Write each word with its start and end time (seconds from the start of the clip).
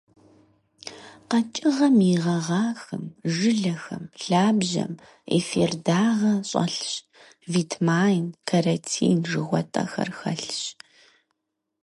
Къэкӏыгъэм 1.29 1.97
и 2.11 2.15
гъэгъахэм, 2.23 3.05
жылэхэм, 3.35 4.03
лъабжьэм 4.23 4.91
эфир 5.37 5.71
дагъэ 5.85 6.33
щӏэлъщ, 6.49 6.91
витмаин, 7.53 8.27
каротин 8.47 9.17
жыхуэтӏэхэр 9.29 10.09
хэлъщ. 10.19 10.63